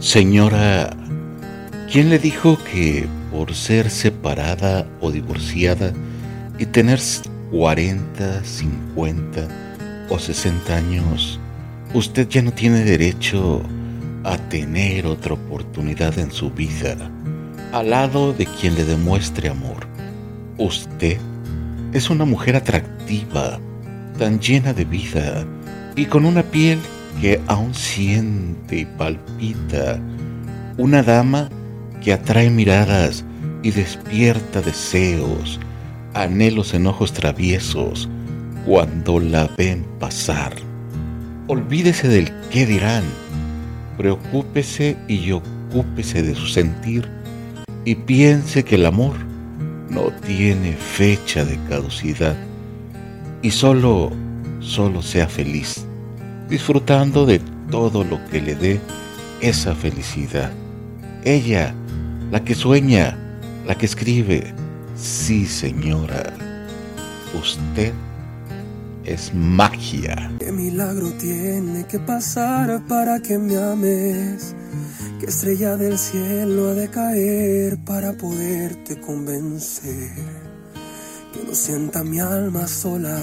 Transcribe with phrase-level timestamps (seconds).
[0.00, 0.90] Señora,
[1.90, 5.92] ¿quién le dijo que por ser separada o divorciada
[6.56, 7.00] y tener
[7.50, 9.48] 40, 50
[10.08, 11.40] o 60 años,
[11.94, 13.60] usted ya no tiene derecho
[14.22, 16.96] a tener otra oportunidad en su vida
[17.72, 19.88] al lado de quien le demuestre amor?
[20.58, 21.18] Usted
[21.92, 23.58] es una mujer atractiva,
[24.16, 25.44] tan llena de vida
[25.96, 26.78] y con una piel
[27.20, 29.98] que aún siente y palpita.
[30.76, 31.48] Una dama
[32.02, 33.24] que atrae miradas
[33.62, 35.58] y despierta deseos,
[36.14, 38.08] anhelos en ojos traviesos
[38.64, 40.52] cuando la ven pasar.
[41.48, 43.04] Olvídese del qué dirán,
[43.96, 47.08] preocúpese y ocúpese de su sentir
[47.84, 49.16] y piense que el amor
[49.90, 52.36] no tiene fecha de caducidad
[53.42, 54.12] y solo,
[54.60, 55.87] solo sea feliz
[56.48, 58.80] disfrutando de todo lo que le dé
[59.40, 60.50] esa felicidad.
[61.24, 61.74] Ella,
[62.30, 63.16] la que sueña,
[63.66, 64.54] la que escribe,
[64.96, 66.32] sí señora,
[67.38, 67.92] usted
[69.04, 70.30] es magia.
[70.38, 74.54] ¿Qué milagro tiene que pasar para que me ames?
[75.20, 80.12] ¿Qué estrella del cielo ha de caer para poderte convencer?
[81.32, 83.18] Que no sienta mi alma sola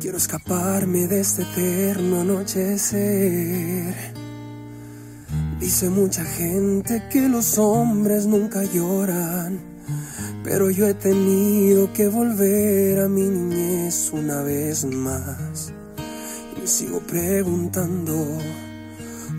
[0.00, 3.94] Quiero escaparme de este eterno anochecer.
[5.58, 9.58] Dice mucha gente que los hombres nunca lloran,
[10.44, 15.72] pero yo he tenido que volver a mi niñez una vez más.
[16.56, 18.14] Y me sigo preguntando,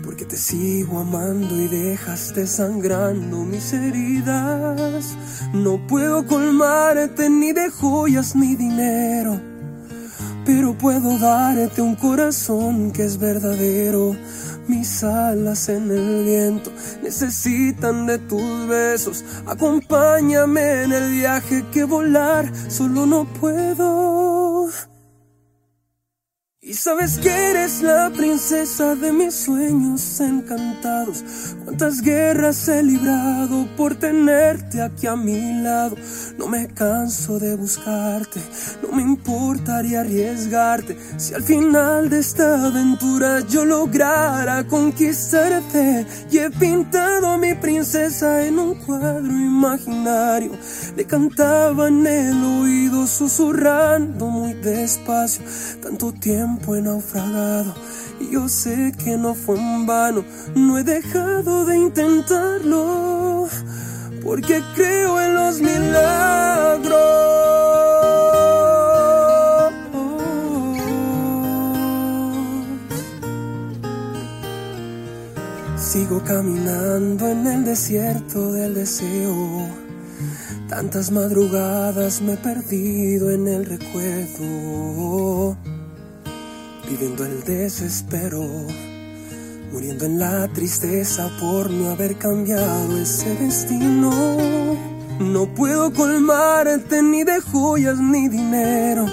[0.04, 5.16] ¿por qué te sigo amando y dejaste sangrando mis heridas?
[5.54, 9.49] No puedo colmarte ni de joyas ni dinero
[10.52, 14.16] pero puedo darte un corazón que es verdadero.
[14.66, 16.72] Mis alas en el viento
[17.04, 19.24] necesitan de tus besos.
[19.46, 24.68] Acompáñame en el viaje que volar solo no puedo.
[26.70, 31.24] Y sabes que eres la princesa de mis sueños encantados.
[31.64, 35.96] Cuántas guerras he librado por tenerte aquí a mi lado.
[36.38, 38.40] No me canso de buscarte,
[38.84, 40.96] no me importaría arriesgarte.
[41.16, 46.06] Si al final de esta aventura yo lograra conquistarte.
[46.30, 50.52] Y he pintado a mi princesa en un cuadro imaginario.
[50.96, 55.44] Le cantaba en el oído susurrando muy despacio.
[55.82, 57.74] Tanto tiempo he naufragado
[58.20, 63.48] y yo sé que no fue en vano, no he dejado de intentarlo,
[64.22, 67.00] porque creo en los milagros.
[75.76, 79.66] Sigo caminando en el desierto del deseo.
[80.68, 85.56] Tantas madrugadas me he perdido en el recuerdo
[86.90, 88.42] viviendo el desespero,
[89.72, 94.10] muriendo en la tristeza por no haber cambiado ese destino.
[95.20, 99.06] No puedo colmarte ni de joyas ni dinero,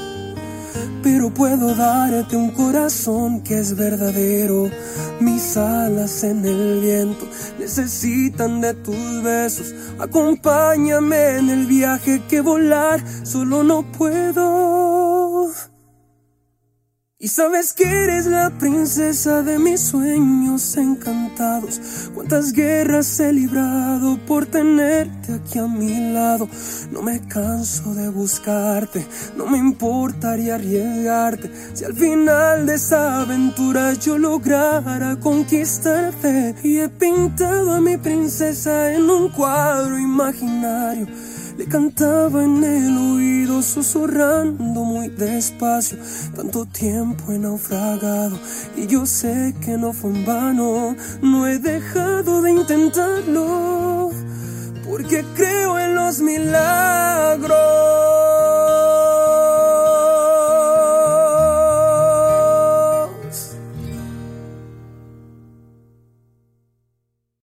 [1.04, 4.72] pero puedo darte un corazón que es verdadero.
[5.20, 7.28] Mis alas en el viento
[7.60, 9.76] necesitan de tus besos.
[10.00, 15.52] Acompáñame en el viaje que volar solo no puedo.
[17.20, 22.12] Y sabes que eres la princesa de mis sueños encantados.
[22.14, 26.48] Cuántas guerras he librado por tenerte aquí a mi lado.
[26.92, 29.04] No me canso de buscarte,
[29.36, 31.50] no me importaría arriesgarte.
[31.74, 36.54] Si al final de esta aventura yo lograra conquistarte.
[36.64, 41.08] Y he pintado a mi princesa en un cuadro imaginario
[41.58, 45.98] le cantaba en el oído susurrando muy despacio.
[46.36, 48.38] Tanto tiempo he naufragado
[48.76, 50.96] y yo sé que no fue en vano.
[51.22, 54.12] No he dejado de intentarlo
[54.88, 58.17] porque creo en los milagros.